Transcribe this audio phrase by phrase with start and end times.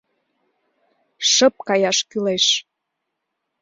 [1.33, 2.45] Шып каяш кӱлеш.